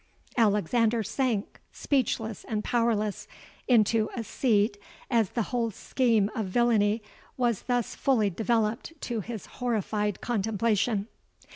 [0.35, 3.27] '—Alexander sank, speechless and powerless,
[3.67, 4.77] into a seat
[5.11, 7.03] as the whole scheme of villainy
[7.37, 11.07] was thus fully developed to his horrified contemplation.